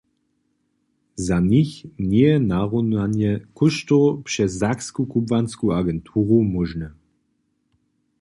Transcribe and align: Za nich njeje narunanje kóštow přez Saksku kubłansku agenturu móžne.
Za 1.25 1.37
nich 1.51 1.71
njeje 2.09 2.35
narunanje 2.51 3.31
kóštow 3.57 4.05
přez 4.27 4.51
Saksku 4.61 5.01
kubłansku 5.11 5.65
agenturu 5.79 6.37
móžne. 6.53 6.87